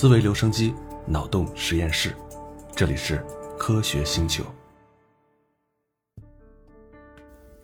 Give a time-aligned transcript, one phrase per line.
[0.00, 0.72] 思维留声机，
[1.06, 2.16] 脑洞实验室，
[2.74, 3.22] 这里是
[3.58, 4.42] 科学星球。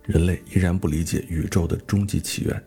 [0.03, 2.63] 人类依然不理解宇宙的终极起源，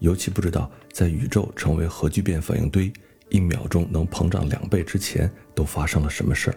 [0.00, 2.92] 尤其不知道在宇宙成为核聚变反应堆，
[3.28, 6.56] 一秒钟能膨胀两倍之前都发生了什么事儿。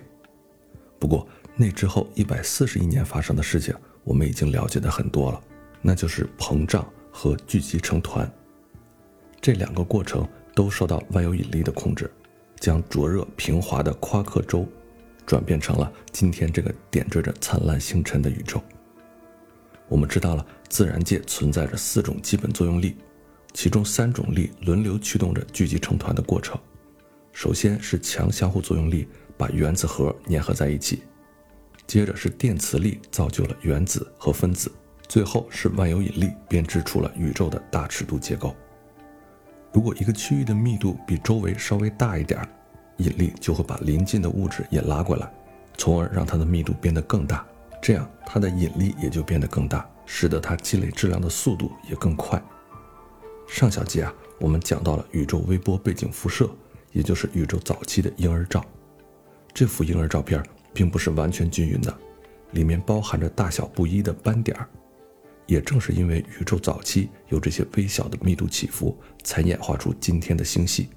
[0.97, 3.71] 不过那之后一百四十亿年发生的事情，
[4.03, 5.39] 我们已经了解的很多了，
[5.79, 8.27] 那就是膨胀和聚集成团。
[9.39, 12.09] 这两个过程都受到万有引力的控制，
[12.59, 14.67] 将灼热平滑的夸克洲
[15.25, 18.61] 转变成了今天这个点缀着灿烂星辰的宇宙。
[19.87, 22.95] 我们知道了自然界存在着四种基本作用力，
[23.53, 26.59] 其中三种力轮流驱动着聚集成团的过程。
[27.31, 31.03] 首先是强相互作用力把原子核粘合在一起，
[31.85, 34.71] 接着是电磁力造就了原子和分子，
[35.07, 38.55] 最后是万有引力编织出了宇宙的大尺度结构。
[39.77, 42.49] 如果一个区域的密度比周围稍微大一点儿，
[42.97, 45.31] 引力就会把邻近的物质也拉过来，
[45.77, 47.45] 从而让它的密度变得更大，
[47.79, 52.41] 这样它的引力也就变得更大，使得它积累质量的速度也更快。
[53.47, 56.49] 上小节啊，我们讲到了宇宙微波背景辐射，
[56.91, 58.65] 也就是宇宙早期的婴儿照。
[59.53, 61.95] 这幅婴儿照片并不是完全均匀的，
[62.49, 64.67] 里面包含着大小不一的斑点儿。
[65.47, 70.89] 也正是因为宇宙早期有这些微小的密度起伏，才演化出今天的星系。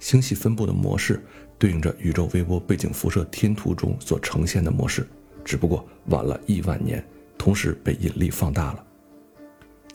[0.00, 1.22] 星系分布的模式
[1.58, 5.06] 对应着宇宙微波背景辐射天图中所呈现的模式，
[5.44, 7.04] 只不过晚了亿万年，
[7.36, 8.86] 同时被引力放大了。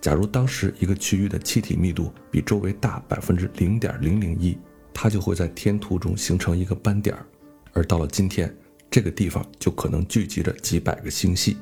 [0.01, 4.57] 假如当时一个区域的气体密度比周围大百分之零点零零一，
[4.93, 7.25] 它就会在天图中形成一个斑点儿，
[7.73, 8.53] 而到了今天，
[8.89, 11.57] 这个地方就可能聚集着几百个星系。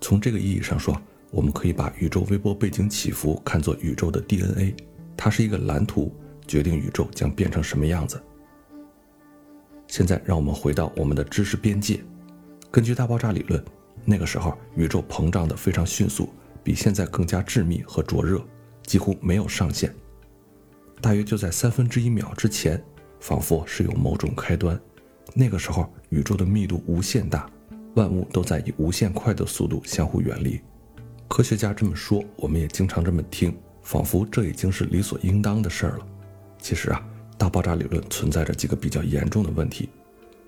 [0.00, 4.74] 从这个意义上说，我们可以把宇宙微波背景起伏看作宇宙的 DNA，
[5.16, 6.14] 它是一个蓝图，
[6.46, 8.20] 决定宇宙将变成什么样子。
[9.86, 12.02] 现在，让我们回到我们的知识边界。
[12.70, 13.62] 根据大爆炸理论，
[14.04, 16.30] 那个时候宇宙膨胀的非常迅速，
[16.62, 18.40] 比现在更加致密和灼热，
[18.84, 19.94] 几乎没有上限。
[21.00, 22.82] 大约就在三分之一秒之前，
[23.18, 24.80] 仿佛是有某种开端。
[25.34, 27.50] 那个时候，宇宙的密度无限大。
[27.94, 30.60] 万物都在以无限快的速度相互远离，
[31.28, 36.06] 科学家这么说，我们也经常这么听，仿佛这已经是理所应当的事儿了。
[36.58, 37.04] 其实啊，
[37.36, 39.88] 大爆炸理论存在着几个比较严重的问题。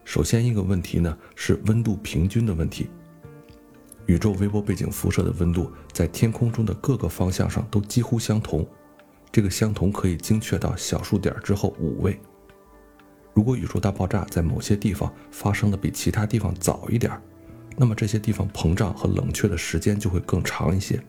[0.04, 2.88] 首先一个问题呢是温度平均的问题。
[4.06, 8.66] 宇宙微波背景辐射的温度在天空中的各个方向上都几乎相同，
[9.30, 12.20] 这个相同可以精确到小数点之后五位。
[13.32, 17.22] 如果宇宙大爆炸在某些地方发生的比其他地方早一点儿，
[17.76, 21.02] 那么这些地方膨胀和冷却的时间就会更长一些。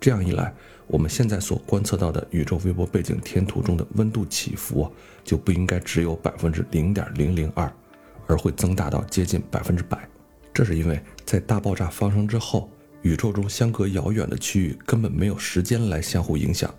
[0.00, 0.52] 这样一来，
[0.88, 4.90] 我们现在所观测到的宇宙微波背景天图中的温度起伏
[5.22, 7.72] 就不应该只有百分之零点零零二，
[8.26, 10.08] 而会增大到接近百分之百。
[10.52, 12.68] 这是因为在大爆炸发生之后，
[13.02, 16.74] 宇宙中相隔遥远的区域根本没有时间来相互影响。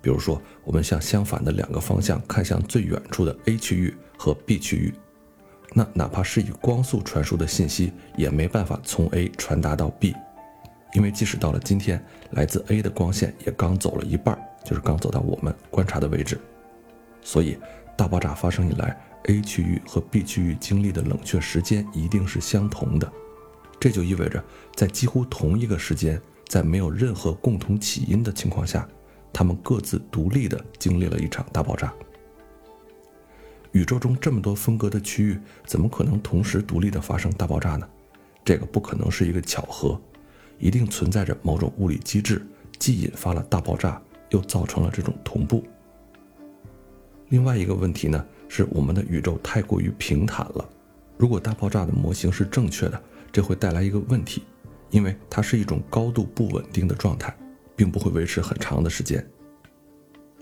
[0.00, 4.94] 比如说，我们向相反的两个方向看向最远处的 A 区域和 B 区域。
[5.74, 10.14] 那哪怕是以光速传输的信息，也没办法从 A 传达到 B，
[10.94, 16.40] 因为即使到了今天，来自 A 的光线也刚走了一半，就是刚走到我们观察的位置。
[17.22, 17.58] 所以，
[17.96, 23.12] 大爆炸发生以来，A 区域和 B 区域经历的冷却时间一定是相同的。
[23.78, 24.42] 这就意味着，
[24.74, 28.88] 在几乎同一个时间，在没有任何共同起因的情况下，
[29.32, 31.92] 它们各自独立地经历了一场大爆炸。
[33.72, 37.88] 宇宙中这么多分隔的区域，怎么可能同时独立的发生大爆炸呢？
[38.44, 40.00] 这个不可能是一个巧合，
[40.58, 42.44] 一定存在着某种物理机制，
[42.78, 45.62] 既引发了大爆炸，又造成了这种同步。
[47.28, 50.66] 另外一个问题呢，是我们的宇宙太过于平坦了。
[51.18, 54.44] 如果大爆炸的模型是正确的，这会带来一个问题，
[54.88, 57.36] 因为它是一种高度不稳定的状态，
[57.76, 59.22] 并不会维持很长的时间。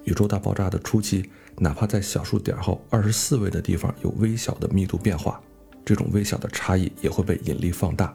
[0.04, 1.28] 宇宙大爆炸的初期。
[1.59, 5.41] 哪怕在小数点后二十四位的地方有微小的密度变化，
[5.85, 8.14] 这种微小的差异也会被引力放大。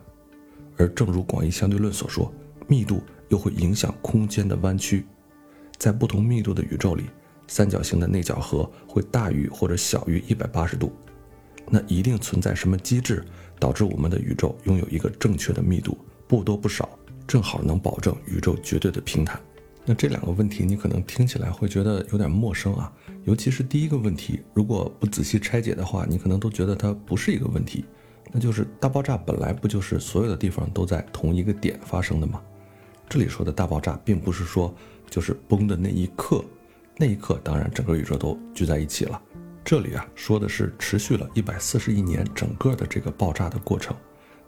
[0.77, 2.31] 而正如广义相对论所说，
[2.67, 5.05] 密度又会影响空间的弯曲。
[5.77, 7.05] 在不同密度的宇宙里，
[7.47, 10.93] 三角形的内角和会大于或者小于一百八十度。
[11.67, 13.25] 那一定存在什么机制，
[13.59, 15.97] 导致我们的宇宙拥有一个正确的密度，
[16.27, 16.89] 不多不少，
[17.25, 19.41] 正好能保证宇宙绝对的平坦。
[19.85, 22.91] 那这两个问题你可能听起来会觉得有点陌生啊，
[23.25, 27.85] 尤其是第一个问题，如果不仔细拆解的话，你可能都觉得它不是一个问题。
[28.31, 32.41] 那就是大爆炸本来不就是所有的地方都在同一个点发生的吗？
[33.09, 34.73] 这里说的大爆炸，并不是说
[35.09, 36.41] 就是崩的那一刻，
[36.97, 39.21] 那一刻当然整个宇宙都聚在一起了，
[39.65, 43.93] 这里啊说的是持续了一百四十亿年整个的这个爆炸的过程。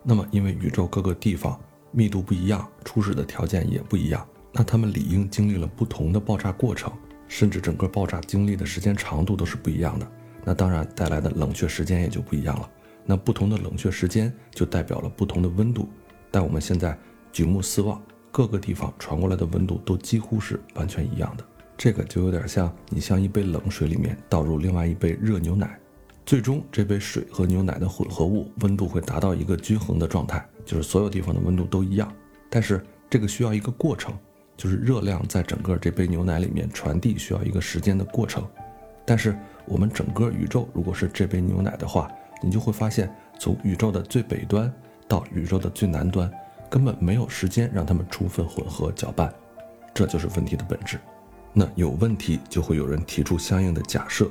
[0.02, 1.60] 那么，因为宇宙各个地方
[1.90, 4.26] 密度不一样，初始的条件也不一样，
[4.56, 6.92] 那它们理应经历了不同的爆炸过程，
[7.26, 10.08] 甚至整个爆炸经历的时间长度都是不一样的。
[10.44, 12.70] 那当然带来的冷却时间也就不一样了。
[13.04, 15.88] 那不同的冷却时间就代表了不同的温度。
[16.30, 16.96] 但我们现在
[17.32, 21.44] 举目四望，各个地方传过来的温度都几乎是完全一样的。
[21.76, 25.76] 这个就有点像你像一杯冷水里面倒入另外一杯热牛奶，
[26.24, 32.10] 最终这杯水和牛奶的混合物温度会达到一个均衡的状态，就是所有地方的温度都一样。
[32.48, 32.80] 但是
[33.10, 34.16] 这个需要一个过程，
[34.56, 38.46] 就是热量在整个这杯牛奶里面传递需要一个时间的过程。
[39.04, 39.36] 但是
[39.66, 42.10] 我们整个宇宙如果是这杯牛奶的话，
[42.42, 44.72] 你就会发现从宇宙的最北端
[45.06, 46.30] 到宇宙的最南端，
[46.70, 49.32] 根本没有时间让它们充分混合搅拌，
[49.92, 50.98] 这就是问题的本质。
[51.52, 54.28] 那有问题就会有人提出相应的假设。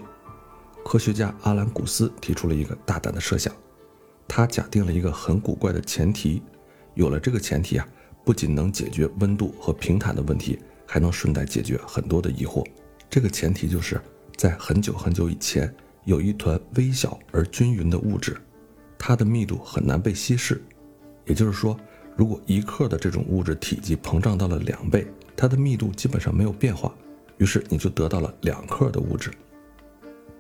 [0.84, 3.54] 科学家阿兰·古斯提出了一个大胆的设想，
[4.28, 6.42] 他假定了一个很古怪的前提。
[6.96, 7.88] 有了这个前提啊，
[8.24, 12.66] 不仅能解决温度和平坦的问题，还能顺带解决很多的疑惑。
[13.10, 14.00] 这个前提就是
[14.36, 15.74] 在很久很久以前，
[16.06, 18.38] 有一团微小而均匀的物质，
[18.98, 20.62] 它的密度很难被稀释。
[21.26, 21.78] 也就是说，
[22.16, 26.94] 如果一克的这种物质体积膨胀到了两倍，它的密度基本上没有变化。
[27.38, 29.32] 于是你就得到了两克的物质。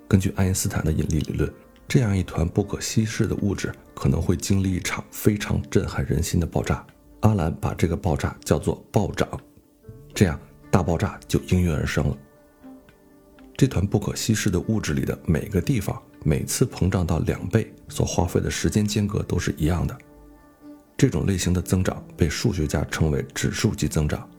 [0.07, 1.51] 根据爱因斯坦的引力理论，
[1.87, 6.85] 这样一团不可稀释的物质可能会经历一场非常震撼人心的爆炸。
[7.23, 9.27] 阿兰把这个爆炸叫做暴涨，
[10.13, 10.39] 这样
[10.69, 12.17] 大爆炸就应运而生了。
[13.57, 19.97] 这团不可稀释的物质里的每个地方，每次膨胀到两倍所花费的时间间隔都是一样的。
[20.95, 24.29] 这种类型的增长被数学家称为指数级增长。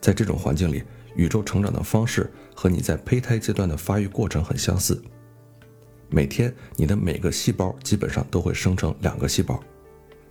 [0.00, 0.82] 在这种环境里。
[1.16, 5.02] 宇宙成长的方式和你在胚胎阶段的发育过程很相似。
[6.10, 9.58] 每天，你的每个细胞基本上都会生成两个细胞，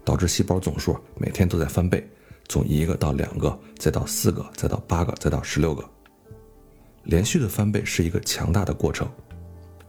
[0.06, 2.08] 导致细胞总数每天都在翻倍，
[2.48, 5.84] 从一个到两个，再到四个，再到八个，再到十六个。
[7.04, 9.10] 连续的翻倍是一个强大的过程。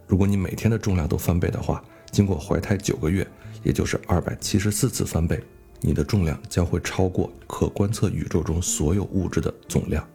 [0.06, 3.26] 如果你每天的重量都翻倍的话，经过怀胎九个月，
[3.62, 5.42] 也就是二百七十四次翻倍，
[5.80, 10.06] 你的重量将会超过可观测宇宙中所有物质的总量。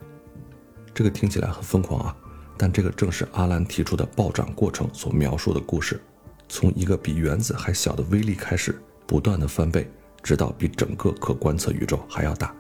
[0.94, 2.16] 这个听起来很疯狂啊，
[2.58, 6.02] 但这个正是阿兰提出的暴涨过程所描述的故事，
[6.48, 8.82] 从一个比原子还小的微粒开始，
[9.12, 9.92] 不断的翻倍，
[10.24, 12.56] 直到比整个可观测宇宙还要大。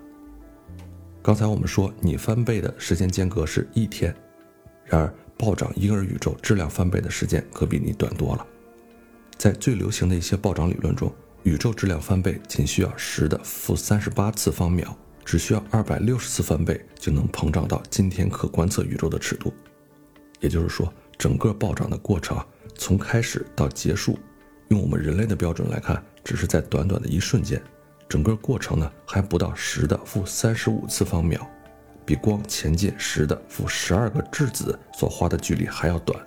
[1.21, 4.13] 刚才我们说你翻倍的时间间隔是一天，
[4.83, 8.45] 然而暴涨婴儿宇宙质量翻倍的时间可比你短多了。
[9.37, 11.09] 在最流行的一些暴涨理论中，
[11.43, 14.93] 宇宙质量翻倍仅需要十的负三十八次方秒。
[15.23, 19.53] 只需要二百六十次翻倍就能膨胀到今天可观测宇宙的尺度，
[20.41, 22.37] 也就是说，整个暴涨的过程，
[22.75, 24.19] 从开始到结束，
[24.67, 27.61] 用我们人类的标准来看，只是在短短的一瞬间。
[28.09, 31.47] 整个过程呢，还不到十的负三十五次方秒，
[32.05, 36.19] 比光前进十的负十二个质子所花的距离还要短。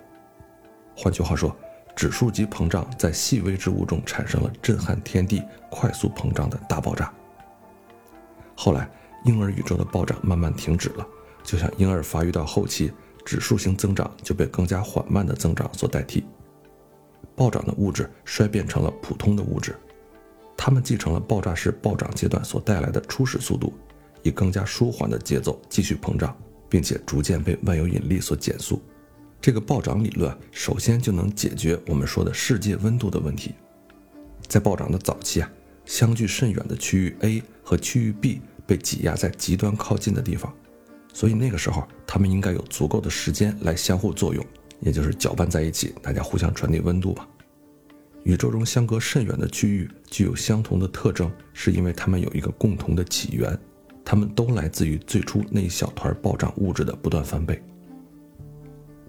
[0.97, 1.55] 换句话说，
[1.95, 7.13] 指数级膨胀在细微之物中产生了震撼天地、快速膨胀的大爆炸。
[8.55, 8.89] 后来，
[9.25, 11.05] 婴儿宇宙的暴涨慢慢停止了，
[11.43, 12.91] 就像婴儿发育到后期，
[13.23, 16.25] 指数型增长就被更加缓慢的增长所代替。
[17.35, 19.75] 暴涨的物质衰变成了普通的物质，
[20.55, 23.73] 它们继承了爆炸式暴涨阶段所带来的初始速度，
[24.23, 26.35] 以更加舒缓的节奏继续膨胀，
[26.69, 28.81] 并且逐渐被万有引力所减速。
[29.41, 33.53] 这个暴涨理论首先就能解决我们说的世界温度的问题。
[34.47, 35.51] 在暴涨的早期啊。
[35.87, 40.51] 相距甚远的区域 A 和区域 B 被挤压在极端靠近的地方，
[41.13, 44.43] 所以那个时候它们应该有足够的时间来相互作用，
[44.85, 47.27] 也就是搅拌在一起，大家互相传递温度吧。
[48.23, 53.57] 宇宙中相隔甚远的区域具有相同的特征，是因为它们有一个共同的起源，
[54.03, 57.59] 它们都来自于最初那一小团暴涨物质的不断翻倍。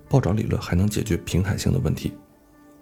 [0.08, 2.14] 暴涨理论还能解决平坦性的问题。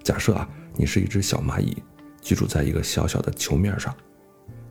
[0.04, 1.76] 假设啊，你是一只小蚂蚁。
[2.22, 3.94] 居住在一个小小的球面上，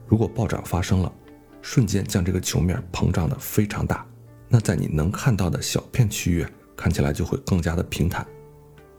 [0.07, 1.13] 如果暴涨发生了，
[1.61, 4.03] 瞬间将这个球面膨胀的非常大，
[4.49, 6.43] 那在你能看到的小片区域
[6.75, 8.25] 看起来就会更加的平坦。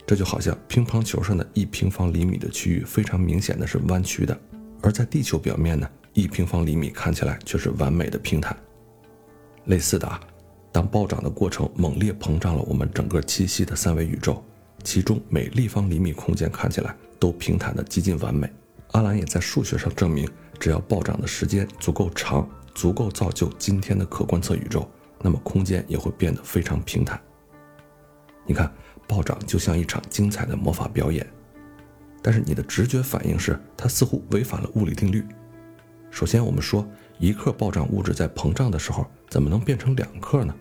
[0.06, 4.38] 这就好像乒乓球上的一平方厘米的区域非常明显的是弯曲的，
[4.82, 8.56] 而在地球表面呢，一平方厘米看起来却是完美的平坦。
[9.64, 10.20] 类似的啊，
[10.70, 14.44] 当暴涨的过程猛烈膨胀了我们整个栖息的三维宇宙，
[14.82, 16.94] 其中每立方厘米空间看起来。
[17.16, 18.46] 都平坦的接近完美。
[18.92, 20.28] 阿兰也在数学上证明，
[20.60, 24.86] 只要暴涨的时间足够长，足够造就今天的可观测宇宙，
[25.22, 27.18] 那么空间也会变得非常平坦。
[28.46, 28.72] 你看，
[29.06, 31.26] 暴涨就像一场精彩的魔法表演。
[32.22, 35.24] 但是你的直觉反应是，它似乎违反了物理定律。
[36.10, 36.86] 首先，我们说
[37.18, 40.54] 一克暴涨物质在膨胀的时候，怎么能变成两克呢？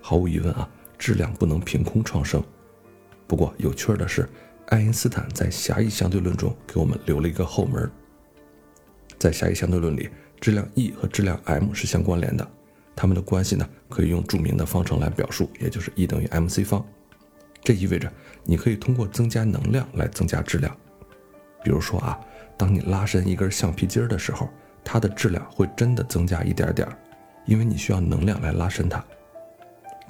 [0.00, 0.68] 毫无疑问啊，
[0.98, 2.42] 质量不能凭空创生。
[3.26, 4.28] 不过有趣的是，
[4.68, 7.90] 爱因斯坦在狭义相对论中给我们留了一个后门。
[9.18, 10.08] 在狭义相对论里，
[10.40, 12.48] 质量 E 和质量 m 是相关联的，
[12.98, 16.84] 它们的关系呢可以用著名的方程来表述，也就是 E 等于 mc 方。
[17.62, 18.12] 这意味着
[18.42, 20.76] 你可以通过增加能量来增加质量。
[21.62, 22.18] 比如说啊。
[22.58, 24.48] 当你拉伸一根橡皮筋儿的时候，
[24.82, 26.98] 它的质量会真的增加一点点儿，
[27.46, 29.00] 因为你需要能量来拉伸它。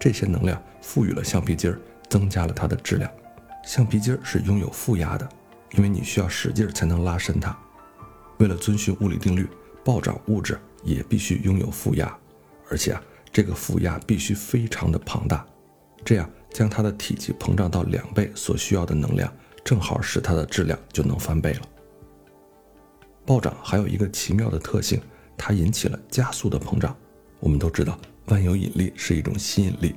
[0.00, 1.78] 这些能量赋予了橡皮筋儿，
[2.08, 3.10] 增加了它的质量。
[3.66, 5.28] 橡皮筋儿是拥有负压的，
[5.72, 7.54] 因为你需要使劲才能拉伸它。
[8.38, 9.46] 为了遵循物理定律，
[9.84, 12.16] 暴涨物质也必须拥有负压，
[12.68, 15.46] 而且啊，这个负压必须非常的庞大，
[16.04, 19.32] 这样将它的体积膨胀到两倍所需要的能量，
[19.64, 21.62] 正好使它的质量就能翻倍了。
[23.24, 25.00] 暴涨还有一个奇妙的特性，
[25.36, 26.96] 它引起了加速的膨胀。
[27.40, 29.94] 我们都知道万有引力是一种吸引力，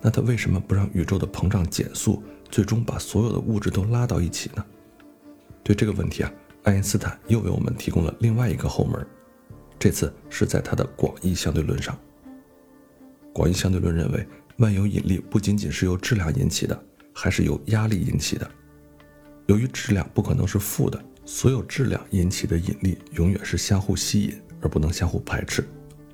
[0.00, 4.64] 那它为什么不让宇宙的膨胀减速，最终把所有的物质都拉到一起呢？
[5.64, 6.32] 对这个问题啊，
[6.62, 9.04] 爱因斯坦又为我们提供了另外一个后门，
[9.78, 11.98] 这次是在他的广义相对论上。
[13.36, 14.26] 广义相对论认为，
[14.56, 18.50] 万有引力不仅仅是由质量引起的，还是由压力引起的。
[19.44, 20.98] 由于质量不可能是负的。
[21.26, 25.68] 所有质量引起的引力永远是相互吸引，而不能相互排斥。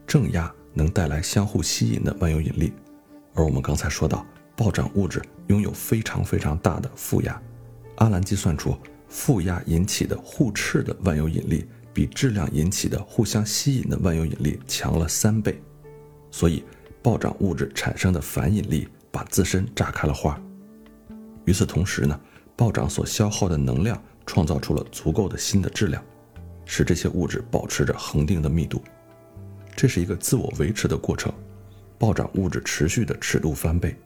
[0.04, 2.72] 正压能带来相互吸引的万有引力，
[3.34, 4.26] 而我们刚才说到，
[4.56, 7.40] 暴涨物质拥有非常非常大的负压。
[7.98, 8.76] 阿兰计算出，
[9.08, 15.62] 负压引起的互斥的万有引力比质量引起的互相吸引的万有引力强了三倍，
[16.32, 16.64] 所以
[17.02, 20.40] 暴涨物质产生的反引力把自身炸开了花。
[21.44, 22.20] 与此同时呢，
[22.54, 24.00] 暴涨所消耗的能量。
[24.24, 26.00] 创造出了足够的新的质量，
[26.64, 28.80] 使这些物质保持着恒定的密度。
[29.74, 31.34] 这是一个自我维持的过程。
[31.98, 33.96] 暴涨物质持续的尺度翻倍，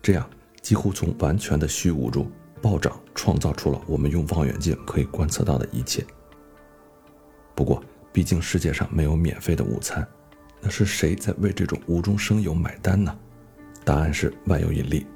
[0.00, 0.28] 这样
[0.62, 2.26] 几乎从完全的虚无中
[2.62, 6.02] 暴涨，创造出了我们用望远镜可以观测到的一切。
[7.54, 10.08] 不过，毕竟世界上没有免费的午餐，
[10.60, 13.16] 那是谁在为这种无中生有买单呢？
[13.84, 15.06] 答案是万有引力。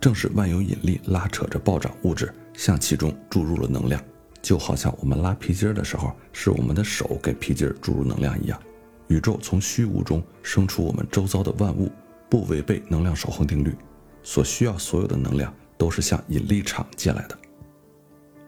[0.00, 2.32] 正是万有引力拉扯着暴涨物质。
[2.54, 4.02] 向其中注入了能量，
[4.42, 8.60] 就好像我们拉皮筋儿的时候，是我们的手给皮筋儿注入能量一样。
[9.06, 11.88] 宇宙从虚无中生出我们周遭的万物，
[12.28, 13.76] 不违背能量守恒定律，
[14.24, 17.38] 所需要所有的能量都是向引力场借来的。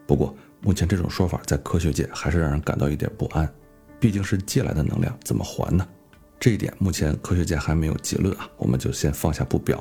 [0.09, 3.49] 不过，目前这种说法在科学界还是让人感到一点不安，
[4.01, 5.87] 毕竟是借来的能量，怎么还呢？
[6.41, 9.81] 这一点目前科学界还没有结论啊，我们就先放下不表。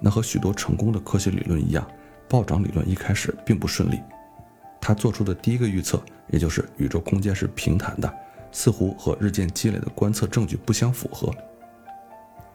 [0.00, 1.86] 那和许多成功的科学理论一样。
[2.28, 4.00] 暴涨理论一开始并不顺利，
[4.80, 8.12] 他做出的第一个预测，也就是宇宙空间是平坦的，
[8.50, 11.32] 似乎和日渐积累的观测证据不相符合。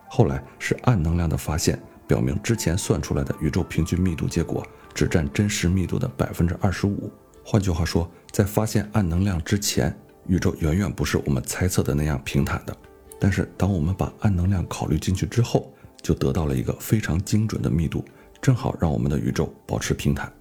[0.10, 4.62] 后来是暗能量的发现，表明之前算出来的宇宙平均密度结果
[4.94, 7.10] 只占真实密度的百分之二十五。
[7.42, 12.76] 换句话说，在发现暗能量之前，宇宙远远不是我们猜测的那样平坦的。
[13.24, 18.04] 但是当我们把暗能量考虑进去之后，就得到了一个非常精准的密度。
[18.42, 20.34] 正好让我们的宇宙保持平坦。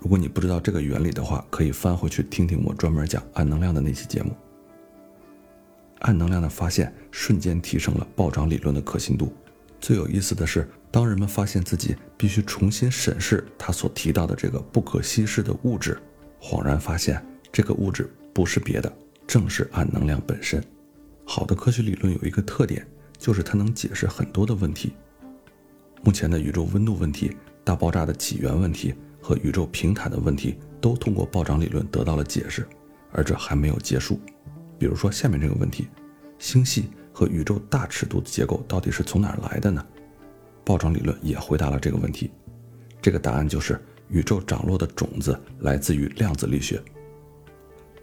[0.00, 4.34] 如果你不知道这个原理的话，可以翻回去听听我专门讲暗能量的那期节目。
[5.98, 9.30] 暗能量的发现瞬间提升了暴涨理论的可信度。
[9.78, 16.00] 最有意思的是，当人们发现自己必须重新审视他所提到的这个不可稀释的物质，
[16.40, 17.22] 恍然发现
[17.52, 18.90] 这个物质不是别的，
[19.26, 20.64] 正是暗能量本身。
[21.24, 22.86] 好的科学理论有一个特点，
[23.18, 24.92] 就是它能解释很多的问题。
[26.02, 32.66] 目前的宇宙温度问题、大爆炸的起源问题和宇宙平坦的问题，都通过暴涨理论得到了解释，
[33.10, 34.20] 而这还没有结束。
[34.78, 35.88] 比如说下面这个问题：
[36.38, 39.84] 星系和宇宙大尺度的结构到底是从哪儿来的呢？
[40.62, 42.30] 暴涨理论也回答了这个问题。
[43.00, 46.82] 这个答案就是宇宙涨落的种子来自于量子力学。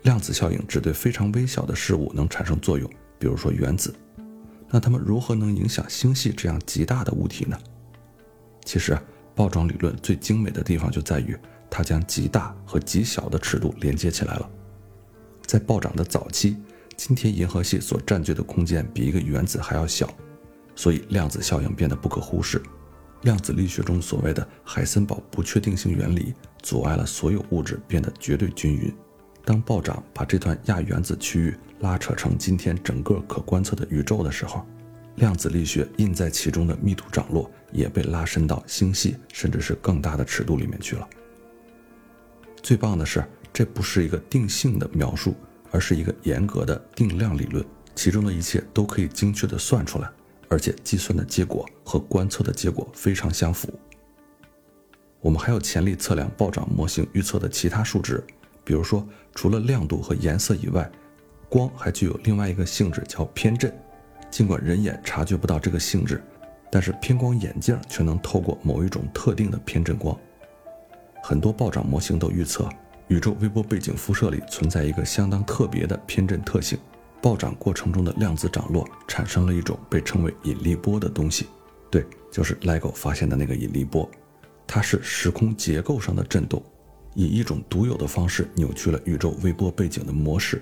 [0.03, 2.89] 量子效应只对非常微小的事物能产生作用，
[3.21, 3.93] 比如说原子。
[4.67, 7.55] 那它们如何能影响星系这样极大的物体呢？
[8.65, 8.97] 其实，
[9.35, 11.37] 暴涨理论最精美的地方就在于，
[11.69, 14.49] 它将极大和极小的尺度连接起来了。
[15.45, 16.57] 在暴涨的早期，
[16.97, 20.11] 今天银河系所占据的空间比一个原子还要小，
[20.75, 22.59] 所以量子效应变得不可忽视。
[23.23, 28.91] 量子力学中所谓的海森堡不确定性原理，阻碍了所有物质变得绝对均匀。
[29.43, 34.65] 当暴涨把这段亚原子区域拉扯成今天整个可观测的宇宙的时候，
[35.15, 41.07] 量子力学印在其中的密度涨落也被拉伸到星系甚至是更大的尺度里面去了。
[42.62, 45.36] 最棒的是，这不是一个定性的描述，
[45.71, 50.07] 而是一个严格的定量理论，其中的一切都可以精确的算出来，
[50.48, 53.74] 而且计算的结果和观测的结果非常相符。
[55.19, 58.24] 我们还有潜力测量暴涨模型预测的其他数值，
[58.71, 60.89] 比如说，除了亮度和颜色以外，
[61.49, 63.69] 光还具有另外一个性质，叫偏振。
[64.29, 66.23] 尽管人眼察觉不到这个性质，
[66.71, 70.17] 但是偏光眼镜却能透过某一种特定的偏振光。
[71.21, 72.69] 很多暴涨模型都预测，
[73.09, 76.79] 宇宙微波背景辐射里存在一个相当特别的偏振特性。
[77.21, 81.47] 暴涨过程中的量子涨落产生了一种被称为引力波的东西，
[81.89, 84.09] 对，就是 LIGO 发现的那个引力波。
[84.65, 86.63] 它是时空结构上的震动，
[87.13, 90.61] 以一种独有的方式扭曲了宇宙微波背景的模式。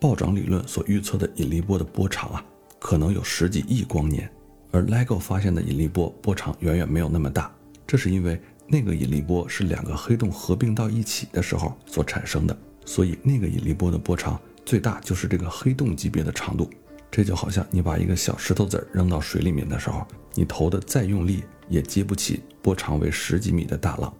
[0.00, 2.44] 暴涨理论所预测的引力波的波长啊。
[2.78, 4.30] 可能有十几亿光年，
[4.70, 7.54] 而 LIGO 发现的引力波波长远远没有那么大。
[7.86, 16.70] 这是因为那个引力波是两个黑洞合并到一起的时候所产生的，所以那个引力波的波长最大就是这个黑洞级别的长度。
[17.10, 24.10] 这就好像你把一个小石头子扔到水里面的时候，你投的再用力也激不起波长为十几米的大浪。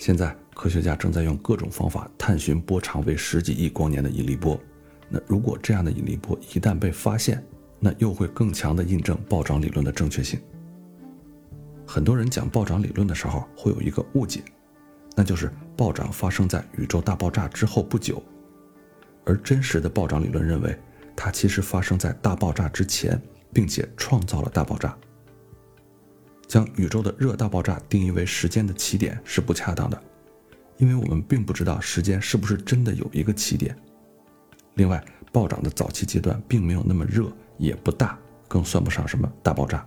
[0.00, 4.58] 现在科学家正在用各种方法探寻波长为十几亿光年的引力波。
[5.10, 7.44] 那如果这样的引力波一旦被发现，
[7.78, 10.40] 那又会更强的印证暴涨理论的正确性。
[11.86, 14.42] 很多人讲暴涨理论的时候，会有一个误解，
[15.14, 18.22] 那就是暴涨发生在宇宙大爆炸之后不久，
[19.26, 20.74] 而真实的暴涨理论认为，
[21.14, 23.20] 它其实发生在大爆炸之前，
[23.52, 24.96] 并且创造了大爆炸。
[26.50, 30.02] 将宇宙的热大爆炸定义为时间的起点是不恰当的，
[30.78, 33.76] 因为我们并不知道时间是不是真的有一个起点。
[34.74, 37.32] 另外，暴涨的早期阶段并没有那么热。
[37.56, 39.86] 也不大，更算不上什么大爆炸。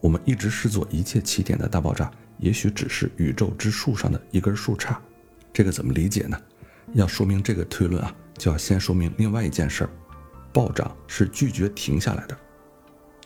[0.00, 4.96] 我们一直视作一切起点的大爆炸，也许只是宇宙之树上的一根树杈。
[5.52, 6.40] 这个怎么理解呢？
[6.92, 9.90] 要说明这个推论啊，就要先说明另外一件事儿：
[10.52, 12.38] 暴涨是拒绝停下来的。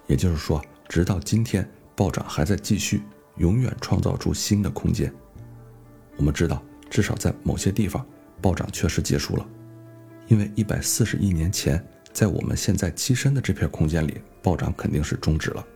[0.06, 3.02] 也就是说，直到今天，暴涨还在继续，
[3.36, 5.12] 永远创造出新的空间。
[6.16, 8.04] 我们知道，至少在某些地方，
[8.40, 9.46] 暴涨确实结束了，
[10.28, 11.84] 因为一百四十亿年前。
[12.12, 15.66] 在我们现在栖身的这片空间里，暴涨肯定是终止了。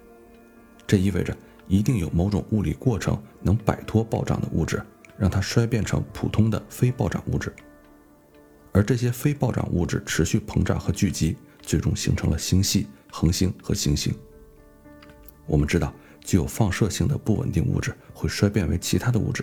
[0.86, 4.80] 这意味着一定有某种物理过程能摆脱暴涨的物质，
[5.16, 7.52] 让它衰变成普通的非暴涨物质。
[8.70, 14.14] 而这些非暴涨物质持续膨胀和聚集，最终形成了星系、恒星和行星。
[15.44, 15.92] 我们知道，
[16.28, 19.42] 具有放射性的不稳定物质会衰变为其他的物质，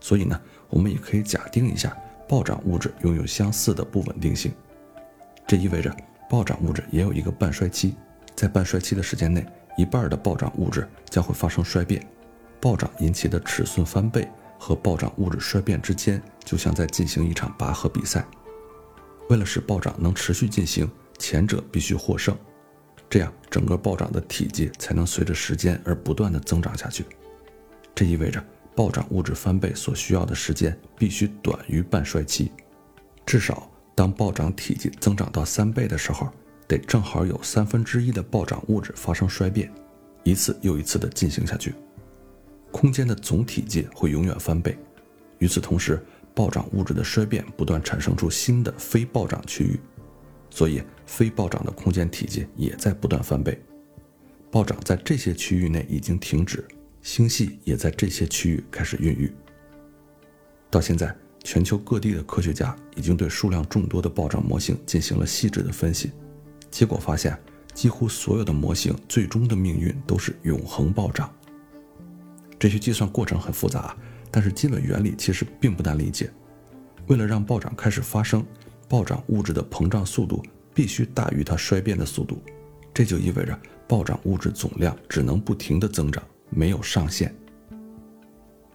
[0.00, 1.94] 所以呢，我们也可以假定一下，
[2.26, 4.50] 暴涨物质拥有相似的不稳定性。
[5.46, 5.94] 这意味着。
[6.28, 7.94] 暴涨物质也有一个半衰期，
[8.34, 12.04] 在半衰期的时间内，一半的暴涨物质将会发生衰变。
[12.60, 14.26] 暴涨引起的尺寸翻倍
[14.58, 18.26] 和暴涨物质衰变之间，就像在进行一场拔河比赛。
[19.28, 22.34] 为了使暴涨能持续进行，前者必须获胜，
[23.08, 27.04] 这样整个暴涨的体积才能随着时间而不断的增长下去。
[27.94, 32.52] 这意味着暴涨物质翻倍所需要的时间必须短于半衰期，
[33.24, 33.70] 至少。
[33.94, 36.28] 当暴涨体积增长到三倍的时候，
[36.68, 39.72] 得正好有三分之一的暴涨物质发生衰变，
[40.22, 41.74] 一次又一次地进行下去。
[42.70, 44.76] 空间的总体积会永远翻倍。
[45.38, 45.98] 与此同时，
[46.34, 49.80] 暴涨物质的衰变不断产生出新的非暴涨区域，
[50.50, 53.58] 所以非暴涨的空间体积也在不断翻倍。
[54.50, 56.62] 暴涨在这些区域内已经停止，
[57.00, 59.32] 星系也在这些区域开始孕育。
[60.70, 61.16] 到现在。
[61.44, 66.10] 全球各地的科学家已经对数量众多的暴涨模型进行了细致的分析，
[66.72, 67.38] 结果发现，
[67.72, 71.32] 几乎所有的模型最终的命运都是永恒暴涨。
[72.58, 73.96] 这些计算过程很复杂，
[74.28, 76.28] 但是基本原理其实并不难理解。
[77.06, 78.44] 为了让暴涨开始发生，
[78.88, 80.42] 暴涨物质的膨胀速度
[80.76, 82.40] 必须大于它衰变的速度，
[82.94, 83.58] 这就意味着
[83.88, 87.34] 暴涨物质总量只能不停地增长，没有上限。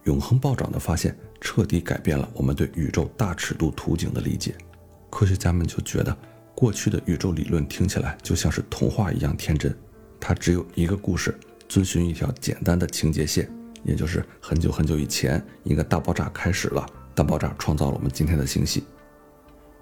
[0.04, 1.16] 永恒暴涨的发现。
[1.44, 4.54] 彻底改变了我们对宇宙大尺度图景的理解，
[5.10, 6.16] 科学家们就觉得
[6.54, 9.76] 过去的宇宙理论听起来就像是童话一样天真，
[10.20, 11.36] 它只有一个故事，
[11.68, 13.50] 遵循一条简单的情节线，
[13.82, 18.84] 也就是很久很久以前一个大爆炸开始了，大爆炸创造了我们今天的星系。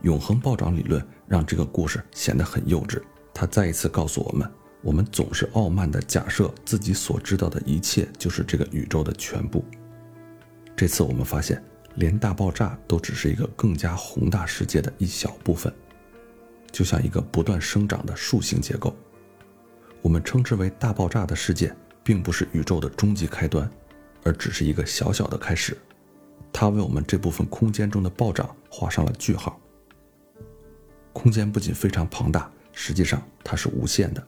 [0.03, 3.03] 永恒暴涨理论让这个故事显得很幼稚，
[3.35, 4.51] 它再一次告诉我们，
[4.83, 9.65] 我们总是傲慢地假设自己所知道的一切就是这个宇宙的全部。
[10.75, 11.63] 这次我们发现，
[11.97, 15.71] 连大爆炸都只是一个更加宏大世界的一小部分，
[16.73, 18.97] 就像一个不断生长的树形结构。
[20.01, 23.71] 我们称之为大爆炸的事件，并不是宇宙的终极开端，
[24.23, 25.77] 而只是一个小小的开始。
[26.51, 29.60] 它为我们这部分空间中的暴涨画上了句号。
[31.12, 34.27] 空间不仅非常庞大，实际上它是无限的，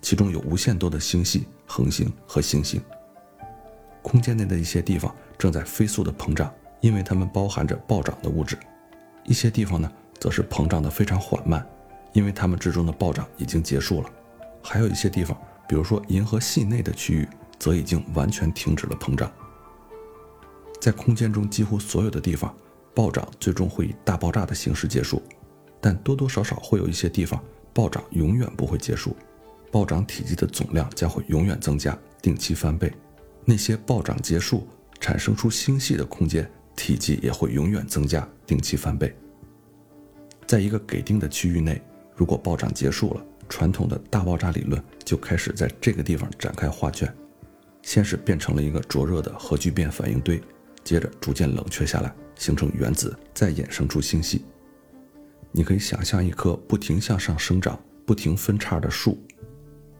[0.00, 2.80] 其中有无限多的星系、恒星和行星。
[4.02, 8.56] 空间内的一些地方正在飞速的膨胀，因为它们包含着暴涨的物质；
[9.24, 11.66] 一些地方呢，则是膨胀的非常缓慢，
[12.12, 14.08] 因为它们之中的暴涨已经结束了。
[14.62, 15.36] 还有一些地方，
[15.68, 19.30] 比如说银河系内的区域，则已经完全停止了膨胀。
[20.80, 22.52] 在空间中几乎所有的地方，
[22.92, 25.22] 暴涨最终会以大爆炸的形式结束，
[25.82, 27.42] 但多多少少会有一些地方，
[27.74, 29.16] 暴涨永远不会结束，
[29.72, 32.92] 暴涨体积的总量将会永远增加，定期翻倍。
[33.44, 34.68] 那些暴涨结束
[35.00, 39.12] 产生出星系的空间体积也会永远增加，定期翻倍。
[40.46, 41.82] 在一个给定的区域内，
[42.14, 47.12] 如果暴涨结束了，传统的大爆炸理论就开始在这个地方展开画卷，
[47.82, 50.40] 先是变成了一个灼热的核聚变反应堆，
[50.84, 54.44] 接着逐渐冷却下来，形成原子，再衍生出星系。
[55.52, 59.18] 你可以想象一棵不停向上生长、不停分叉的树，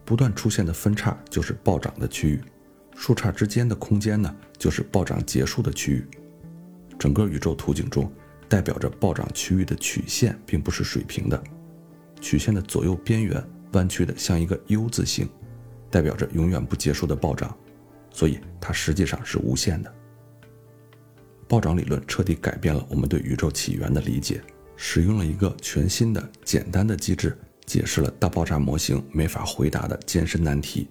[0.05, 2.41] 不断出现的分叉就是暴涨的区域，
[2.97, 6.07] 树杈之间的空间呢，就是暴涨结束的区域。
[6.99, 8.11] 整个宇宙图景中，
[8.49, 11.43] 代表着暴涨区域的曲线并不是水平的。
[12.21, 15.29] 曲线的左右边缘弯曲的像一个 U 字形，
[15.91, 17.55] 代表着永远不结束的暴涨，
[18.11, 19.93] 所以它实际上是无限的。
[21.49, 24.41] 暴涨理论彻底改变了我们对宇宙起源的理解，
[24.85, 30.89] 使用了一个全新的简单的机制，解释了大爆炸模型没法回答的艰深难题。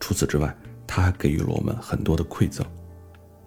[0.00, 2.66] 除此之外，它还给予了我们很多的馈赠。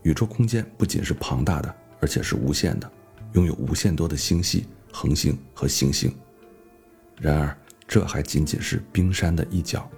[0.04, 2.90] 宇宙空间不仅是庞大的，而且是无限的，
[3.34, 6.16] 拥有无限多的星系、恒星和行星。
[7.20, 9.90] 然而，这还仅仅是冰山的一角。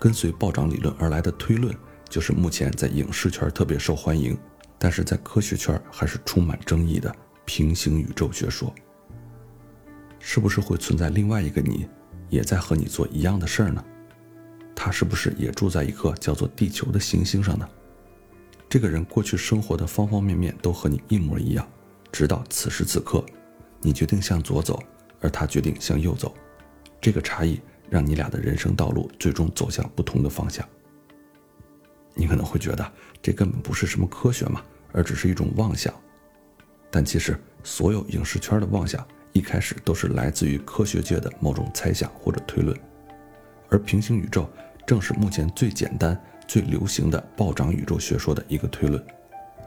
[0.00, 1.72] 跟随暴涨理论而来的推论，
[2.08, 4.36] 就是目前在影视圈特别受欢迎，
[4.76, 7.14] 但是在科学圈还是充满争议的
[7.52, 8.72] 平行宇宙学说。
[10.20, 11.88] 是不是会存在另外一个你，
[12.28, 13.84] 也在和你做一样的事儿呢？
[14.72, 17.68] 他是不是也住在一颗叫做地球的行星上呢？
[18.68, 21.68] 这个人过去生活的方方面面都和你一模一样，
[22.12, 23.26] 直到此时此刻，
[23.80, 24.80] 你决定向左走。
[25.20, 26.32] 而他决定向右走，
[27.00, 27.60] 这个差异
[27.90, 30.64] 让你俩的人生道路最终走向不同的方向。
[32.14, 35.92] 你可能会觉得这根本不是什么科学嘛，而只是一种妄想。
[36.90, 42.76] 但其实，所有影视圈的妄想一开始都是来自于科学界的某种猜想或者推论，
[43.68, 44.48] 而平行宇宙
[44.86, 49.02] 正是目前最简单、最流行的暴涨宇宙学说的一个推论。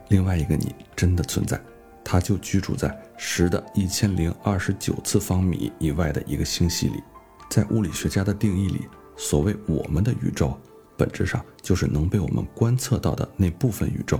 [0.09, 1.59] 另外一个你真的存在。
[2.05, 7.01] 它就居住在十的一千零二十九次方米以外的一个星系里，
[7.49, 8.81] 在物理学家的定义里，
[9.15, 10.59] 所谓我们的宇宙，
[10.97, 14.19] 本质上就是能被我们观测到的那部分宇宙。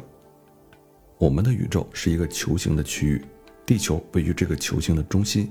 [1.24, 3.22] 我们的宇宙是一个球形的区域，
[3.66, 5.50] 地球位于这个球形的中心，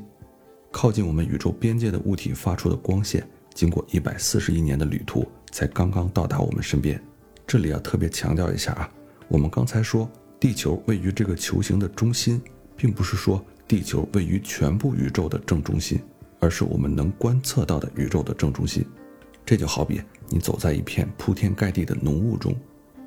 [0.70, 7.02] 靠近我们宇宙边界的物体发出的光线，经过一百四十亿年的旅途，才刚刚到达我们身边。
[7.46, 8.90] 这里要特别强调一下啊，
[9.28, 10.06] 我们刚才说。
[10.38, 12.42] 地球位于这个球形的中心，
[12.76, 15.98] 并不是说地球位于全部宇宙的正中心，
[16.38, 18.85] 而是我们能观测到的宇宙的正中心。
[19.46, 22.54] 这就好比你走在一片铺天盖地的浓雾中，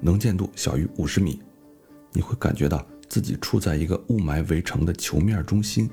[0.01, 1.39] 能见度小于五十米，
[2.15, 5.89] 你会感觉到自己处在一个雾霾围成的球面中心，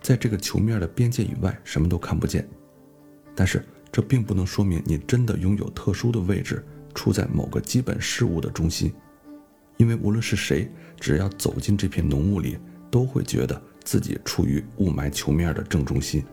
[0.00, 2.48] 在这个球面的边界以外什么都看不见。
[3.36, 8.92] 但是这并不能说明你真的拥有特殊的位置，处在某个基本事物的中心。
[9.76, 12.58] 因为无论是谁，只要走进这片浓雾里，
[12.90, 16.24] 都会觉得自己处于雾霾球面的正中心。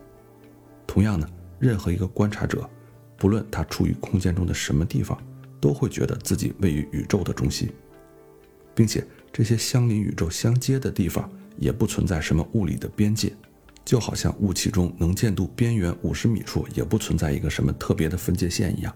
[0.87, 1.27] 同样呢，
[1.59, 2.69] 任何一个观察者，
[3.17, 5.17] 不论他处于空间中的什么地方，
[5.59, 7.71] 都会觉得自己位于宇宙的中心，
[8.79, 13.35] 并且这些相邻宇宙相接的地方也不存在什么物理的边界，
[13.83, 18.95] 就好像雾气中能见度边缘五十米处也不存在一个什么特别的分界线一样。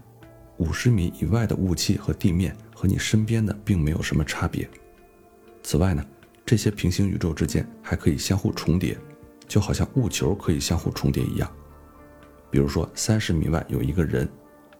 [0.56, 4.66] 五十米以外的雾气和地面和你身边的并没有什么差别。
[5.64, 6.02] 此外呢，
[6.46, 8.98] 这些平行宇宙之间还可以相互重叠，
[9.50, 11.52] 就好像雾球可以相互重叠一样。
[12.50, 14.30] 比如说，三十米外有一个人，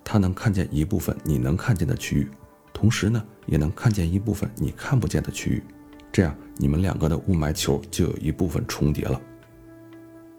[0.02, 2.30] 他能看见一部分你能看见的区域，
[2.74, 5.64] 同时呢，也能看见一部分你看不见的区域，
[6.12, 9.22] 这样你们两个的雾霾球就有一部分重叠了。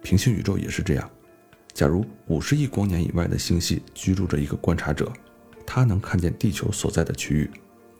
[0.03, 1.11] 平行宇宙也是这样。
[1.73, 5.11] 假如五十亿光年以外的星系居住着一个观察者。
[5.67, 7.51] 他能看见地球所在的区域，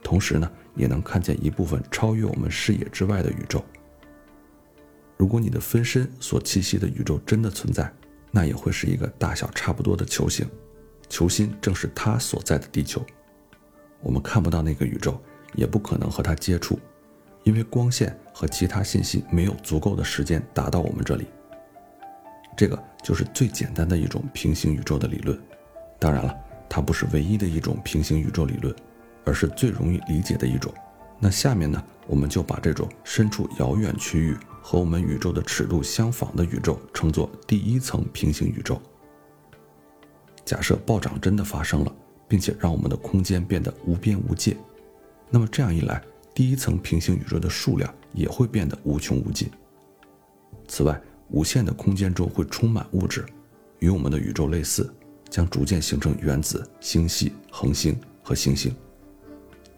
[0.03, 3.65] 同时呢，也能看见一部分超越我们视野之外的宇宙。
[5.17, 7.91] 如果你的分身所栖息的宇宙真的存在，
[8.31, 10.47] 那也会是一个大小差不多的球形。
[11.09, 13.03] 球心正是他所在的地球。
[14.05, 15.19] 我们看不到那个宇宙，
[15.55, 16.79] 也不可能和它接触，
[17.43, 21.27] 因为光线和其他信息没有足够的时间达到我们这里。
[22.55, 25.37] 这个就是最简单的一种平行宇宙的理论。
[25.99, 26.37] 当然了，
[26.69, 28.77] 它不是唯一的一种平行宇宙理论，
[29.25, 30.73] 而是最容易理解的一种。
[31.19, 38.79] 那下面呢，我们就把这种身处遥远区域和我们宇宙的尺度相仿的宇宙称作第一层平行宇宙。
[40.45, 41.93] 假设暴涨真的发生了，
[42.35, 44.57] 并且让我们的空间变得无边无界，
[45.31, 46.03] 那么这样一来，
[46.35, 49.49] 第一层平行宇宙的数量也会变得无穷无尽。
[50.67, 53.25] 此外，无限的空间中会充满物质，
[53.79, 54.93] 与我们的宇宙类似，
[55.31, 58.75] 将逐渐形成原子、星系、恒星和行星。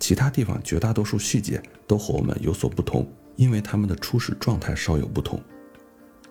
[0.01, 5.39] 其他地方绝大多数细节都和我们有所不同，因为它们的初始状态稍有不同。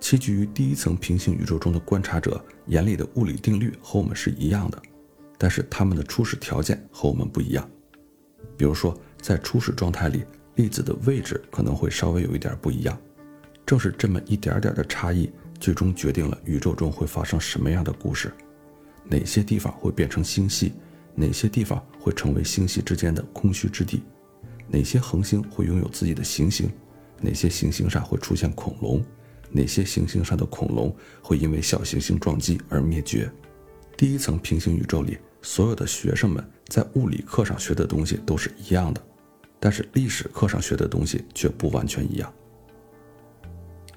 [0.01, 4.81] 栖居于第一层平行宇宙中的观察者眼里的物理定律和我们是一样的，
[5.37, 7.69] 但是它们的初始条件和我们不一样。
[8.57, 10.23] 比如说，在初始状态里，
[10.55, 12.97] 粒子的位置可能会稍微有一点不一样。
[13.65, 18.31] 正是这么一点点的差异，最终决定了宇宙中会发生什么样的故事，
[19.03, 20.73] 哪些地方会变成星系，
[21.15, 24.03] 哪些地方会成为星系之间的空虚之地，
[24.67, 26.71] 哪些恒星会拥有自己的行星，
[27.19, 29.03] 哪些行星上会出现恐龙，
[29.51, 33.29] 哪些行星上的恐龙会因为小行星撞击而灭绝。
[33.97, 39.01] 第一层平行宇宙里，所有的学生们在物理课上学的东西都是一样的，
[39.59, 42.31] 但是历史课上学的东西却不完全一样。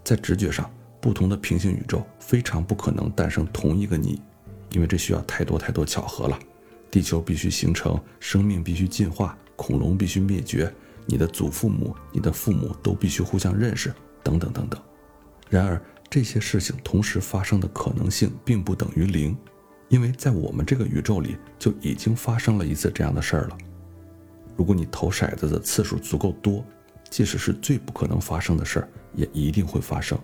[0.04, 4.22] 在直觉上，不同的平行宇宙非常不可能诞生同一个你，
[4.70, 6.38] 因为这需要太多太多巧合了。
[6.90, 10.72] 地球必须形成，生命必须进化，恐龙必须灭绝，
[11.06, 14.80] 你的祖父母、你的父母都必须互相认识，等等等等。
[15.50, 19.36] 然而，这些事情同时发生的可能性并不等于零，
[19.88, 23.58] 因为在我们这个宇宙里就已经发生了一次这样的事儿了。
[24.56, 26.64] 如果你投骰子的次数足够多，
[27.10, 28.88] 即使是最不可能发生的事儿。
[29.14, 30.18] 也一定会发生。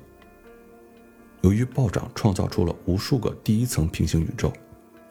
[1.41, 4.53] 由于暴涨创造出了无数个第一层平行宇宙，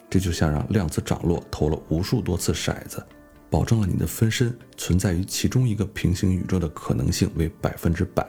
[0.10, 3.04] 这就像让量子涨落投了无数多次骰子，
[3.50, 8.26] 保证了你的分身存在于其中一个平行宇宙的可能性为百分之百。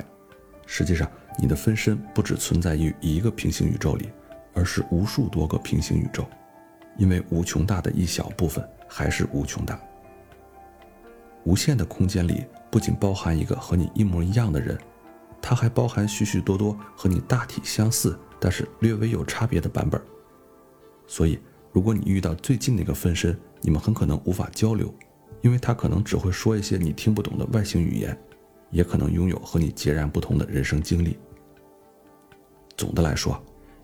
[0.67, 1.09] 实际上，
[1.39, 4.09] 你的分身不只存在于一个平行宇宙里，
[4.55, 6.25] 而是无数多个平行宇宙，
[6.97, 9.79] 因为无穷大的一小部分还是无穷大。
[11.45, 14.79] 无限的空间里不仅包含一个和你一模一样的人。
[15.47, 20.01] 它还包含许许多多和你大体相似，但是略微有差别的版本。
[21.07, 21.39] 所以，
[21.71, 24.91] 如果你遇到最近那个分身，你们很可能无法交流，
[25.43, 28.19] 因为他可能只会说一些你听不懂的外星语言，
[28.71, 31.19] 也可能拥有和你截然不同的人生经历。
[32.75, 33.39] 总的来说，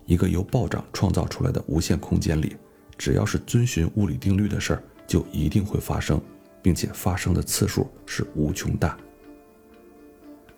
[0.05, 2.55] 一个由暴涨创造出来的无限空间里，
[2.97, 6.21] 只要是遵循物理定律的事儿，就一定会发生，
[6.61, 8.97] 并且发生的次数是无穷大。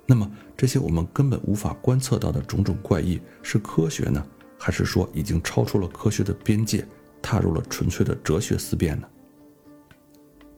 [0.05, 4.25] 那么，这些我们根本无法观测到的种种怪异，是科学呢，
[4.57, 6.85] 还是说已经超出了科学的边界，
[7.21, 9.07] 踏入了纯粹的哲学思辨呢？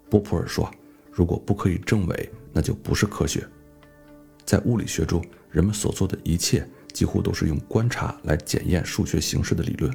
[0.10, 0.72] 波普尔说
[1.12, 3.48] ：“如果不可以证伪，那就不是科学。”
[4.46, 9.94] 在物理学中，人们所做的一切几乎都是用观察来检验数学形式的理论。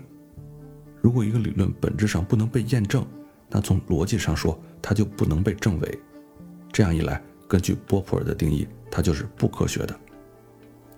[1.01, 3.05] 如果一个理论本质上不能被验证，
[3.49, 5.99] 那从逻辑上说，它就不能被证伪。
[6.71, 8.69] 这样一来，根据波普尔的定义。
[8.93, 9.97] 它就是不科学的，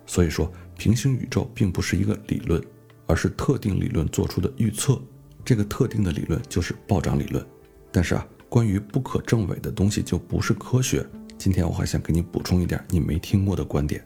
[0.06, 2.58] 所以说平行宇宙并不是一个理论，
[3.06, 4.98] 而是特定理论做出的预测。
[5.44, 7.46] 这个特定的理论就是暴涨理论。
[7.92, 11.06] 但是啊，关于不可证伪的东西就不是科学。
[11.36, 14.02] 今天我还想给你补充一点你没听过的观点。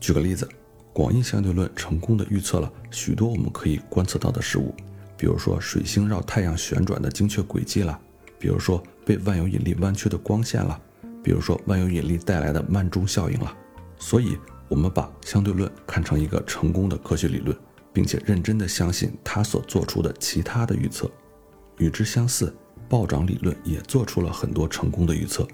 [0.00, 0.48] 举个例子，
[0.92, 4.74] 广义相对论成功的预测了许多我们可以观测到的事物，
[5.16, 7.98] 比如说水星绕太阳旋转的精确轨迹了，
[8.38, 10.80] 比如说被万有引力弯曲的光线了。
[11.22, 13.54] 比如说万有引力带来的慢钟效应了，
[13.98, 17.54] 所以我们把相对论看成一个成功的科学理论，
[17.92, 21.10] 并且认真的相信它所做出的其他的预测。
[21.76, 22.54] 与之相似，
[22.88, 25.46] 暴涨理论也做出了很多成功的预测，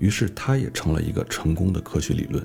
[0.00, 2.44] 于是它也成了一个成功的科学理论。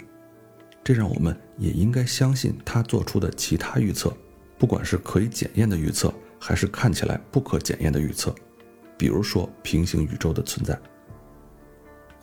[0.84, 4.14] 这让我们也应该相信它做出的其他预测，
[4.58, 8.36] 不管是可以检验的预测，还是看起来不可检验的预测，
[8.98, 10.78] 比如说平行宇宙的存在。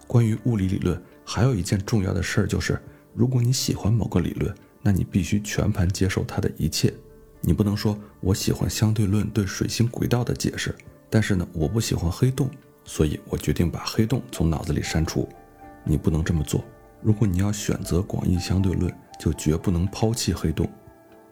[0.07, 2.79] 关于物理理论，还有一件重要的事儿就是，
[3.14, 6.92] 如果你喜欢某个理论，那你必须全盘接受它的一切。
[7.40, 10.75] 你不能说我喜欢相对论对水星轨道的解释，
[11.09, 12.51] 但是呢，我不喜欢黑洞，
[12.85, 15.27] 所以我决定把黑洞从脑子里删除。
[15.85, 16.62] 你不能这么做。
[17.03, 20.69] 如果你要选择广义相对论，就绝不能抛弃黑洞。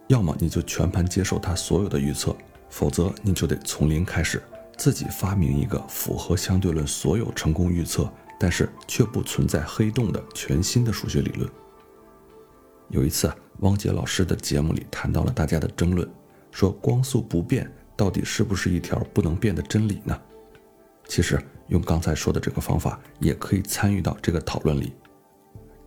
[0.07, 2.35] 要么你就全盘接受它所有的预测，
[2.71, 4.43] 否则你就得从零开始，
[4.77, 11.51] 自己发明一个符合相对论所有成功预测，但是却不存在黑洞的全新的数学理论。
[12.89, 16.09] 有一次，汪杰老师的节目里谈到了大家的争论，
[16.51, 20.19] 说光速不变到底是不是一条不能变的真理呢？
[21.07, 24.95] 其实用刚才说的这个方法，也可以参与到这个讨论里。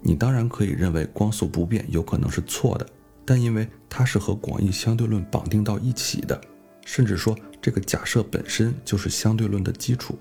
[0.04, 2.88] 你当然可以认为光速不变有可能是错的，
[3.24, 6.42] 但因为它是和广义相对论绑定到一起的，
[6.86, 10.18] 甚至说这个假设本身就是相对论的基础。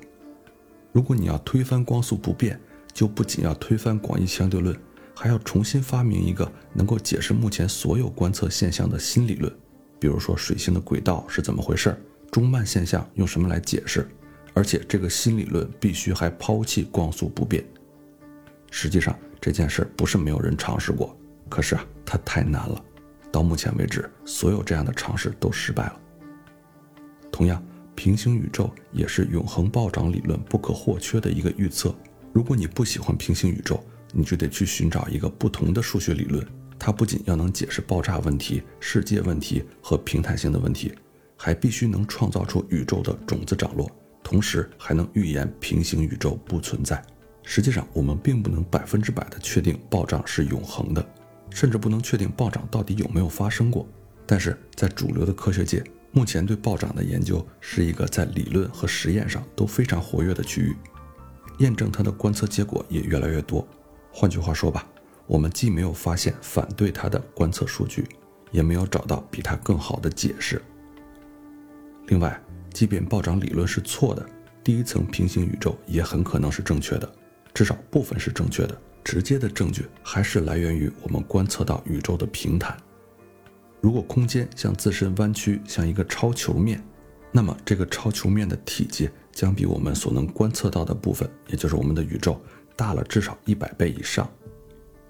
[0.93, 2.61] 如果你要推翻光速不变，
[2.93, 4.79] 就不仅要推翻广义相对论，
[5.15, 9.51] 还要重新发明一个能够解释目前所有观测现象的新理论，
[9.99, 11.99] 比如说水星的轨道是怎么回事，
[12.31, 14.07] 中慢现象用什么来解释，
[14.53, 17.65] 而且这个新理论必须还抛弃光速不变。
[18.71, 19.19] 实际上。
[19.41, 21.17] 这件事不是没有人尝试过，
[21.49, 22.85] 可是啊，它太难了。
[23.33, 26.01] 到目前为止，所有这样的尝试都失败了。
[27.33, 27.63] 同样，
[27.95, 31.95] 平行宇宙也是永恒暴涨理论不可或缺的一个预测。
[32.33, 36.47] 如果你不喜欢平行宇宙，你就得去寻找一个不同的数学理论。
[36.79, 40.93] 它不仅要能解释爆炸问题、世界问题和平坦性的问题，
[41.37, 43.91] 还必须能创造出宇宙的种子涨落，
[44.23, 47.03] 同时还能预言平行宇宙不存在。
[47.53, 51.05] 实际上，我们并不能百分之百的确定暴涨是永恒的，
[51.51, 53.85] 甚至不能确定暴涨到底有没有发生过。
[54.25, 55.83] 但是在主流的科学界，
[56.13, 60.77] 目前对暴涨的研究是一个在理论和实验上都非常活跃的区域，
[61.59, 63.67] 验证它的观测结果也越来越多。
[64.13, 64.87] 换句话说吧，
[65.27, 68.07] 我们既没有发现反对它的观测数据，
[68.53, 70.63] 也没有找到比它更好的解释。
[72.07, 72.41] 另外，
[72.73, 74.25] 即便暴涨理论是错的，
[74.63, 77.13] 第一层平行宇宙也很可能是正确的。
[77.61, 82.75] 至少部分是正确的，直接的证据还是来源于我们观测到宇宙的平坦。
[83.83, 86.83] 如果空间向自身弯曲，像一个超球面，
[87.31, 92.41] 那么这个超球面的体积将比我们所能观测到的部分，也就是我们的宇宙，
[92.75, 94.27] 大了至少一百倍以上。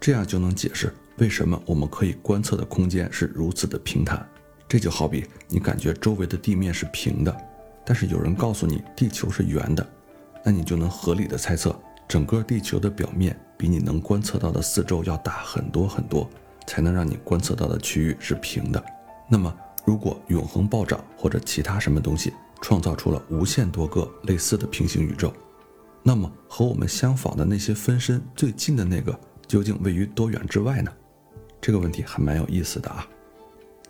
[0.01, 4.29] 这样就能解释为什么我们可以观测的空间是如此的平坦。
[4.67, 7.33] 这就好比你感觉周围的地面是平的，
[7.87, 9.89] 但是有人告诉你地球是圆的，
[10.45, 11.81] 那你就能合理的猜测。
[12.11, 16.29] 整个地球的表面比你能观测到的四周要大很多很多，
[16.67, 18.85] 才能让你观测到的区域是平的。
[19.29, 25.33] 那么，如果永恒暴涨或者其他什么东西创造出了无限多个类似的平行宇宙，
[26.03, 30.91] 那么和我们相仿的那些分身最近的那个究竟位于多远之外呢？
[31.61, 33.07] 这个问题还蛮有意思的啊。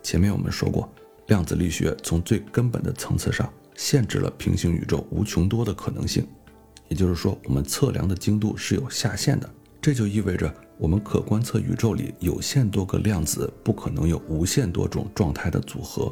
[0.03, 0.87] 前面我们说过，
[1.25, 6.23] 量子力学从最根本的层次上限制了平行宇宙无穷多的可能性。
[6.91, 9.49] 也就是说，我们测量的精度是有下限的，
[9.81, 16.09] 这就意味着我们可观测宇宙里有限多个量子不可能有无限多种状态的组合。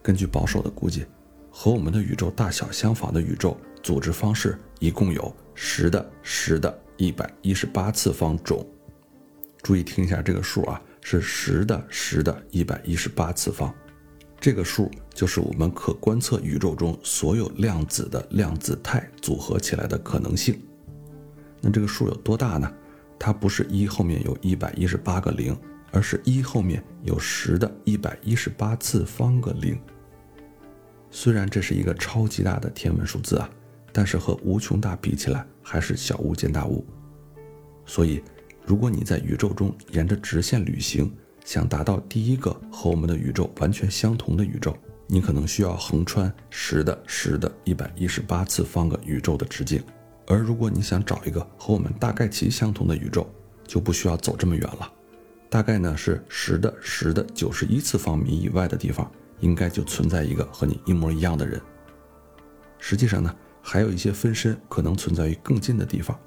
[0.00, 1.04] 根据保守的估计，
[1.50, 8.66] 和我们的宇宙大小相仿的宇宙组织方式一共有十的十的一百一十八次方种。
[9.62, 13.72] 注意听一下这个数啊，是十的十的一百一十八次方。
[14.42, 20.60] 这个数就是我们可观测宇宙中所有量子的量子态组合起来的可能性。
[21.60, 22.68] 那这个数有多大呢？
[23.20, 25.56] 它不是一后面有一百一十八个零，
[25.92, 29.80] 而是一后面有十的一百一十八次方个零。
[31.08, 33.48] 虽然这是一个超级大的天文数字啊，
[33.92, 36.84] 但是和无穷大比起来还是小巫见大巫。
[37.86, 38.20] 所以，
[38.66, 44.76] 如果你在宇宙中沿着直线旅行，想达到第一个和我们的宇宙完全相同的宇宙，
[45.06, 49.80] 你可能需要横穿十的十的一百一十八次方个宇宙的直径；
[50.26, 53.28] 而如果你想找一个和我们大概其相同的宇宙，
[53.66, 54.90] 就不需要走这么远了。
[55.50, 61.60] 大概呢是十的十的九十一次方米以外的地方，应该就存在一个和你一模一样的人。
[62.78, 66.18] 实际上呢，还有一些分身可能存在于更近的地方，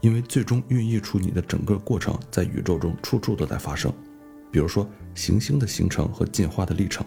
[0.00, 3.92] 因为最终孕育出你的整个过程在宇宙中处处都在发生。
[4.52, 7.04] 比如说，行星的形成和进化的历程，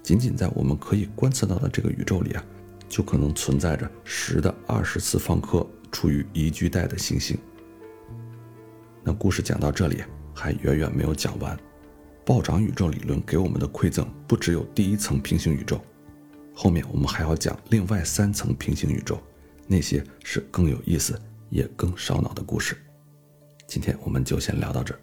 [0.00, 2.44] 仅仅在我们可以观测到的这个宇宙里啊，
[2.88, 7.36] 就可能存在着十的二十次方颗处于宜居带的行星。
[9.02, 11.58] 那故事讲到这里还远远没有讲完，
[12.24, 15.80] 暴涨宇宙理论给我们的馈赠不只有第一层平行宇宙，
[16.54, 19.20] 后面我们还要讲另外三层平行宇宙，
[19.66, 22.76] 那些是更有意思也更烧脑的故事。
[23.66, 25.00] 今天我们就先聊到这儿。